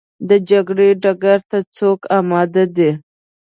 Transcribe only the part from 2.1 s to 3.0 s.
اماده دي؟